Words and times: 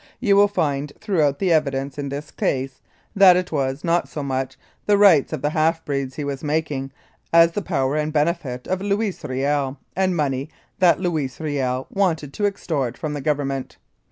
You 0.19 0.35
will 0.35 0.47
find 0.47 0.91
throughout 0.99 1.37
the 1.37 1.53
evidence 1.53 1.99
in 1.99 2.09
this 2.09 2.31
case 2.31 2.81
that 3.15 3.37
it 3.37 3.51
was 3.51 3.83
not 3.83 4.09
so 4.09 4.23
much 4.23 4.57
the 4.87 4.97
rights 4.97 5.31
of 5.31 5.43
the 5.43 5.51
half 5.51 5.85
breeds 5.85 6.15
he 6.15 6.23
was 6.23 6.43
making 6.43 6.91
as 7.31 7.51
the 7.51 7.61
power 7.61 7.95
and 7.97 8.11
benefit 8.11 8.67
of 8.67 8.81
Louis 8.81 9.23
Riel, 9.23 9.77
and 9.95 10.15
money 10.15 10.49
that 10.79 10.99
Louis 10.99 11.27
Kiel 11.29 11.85
wanted 11.91 12.33
to 12.33 12.45
extort 12.47 12.97
from 12.97 13.13
the 13.13 13.21
Government. 13.21 13.77